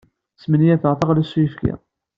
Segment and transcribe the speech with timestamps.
[0.43, 1.73] Smenyafeɣ taɣlust s uyefki.